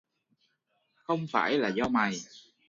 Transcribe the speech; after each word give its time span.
Không 0.95 1.27
phải 1.27 1.57
là 1.57 1.69
do 1.69 1.87
mày 1.87 2.13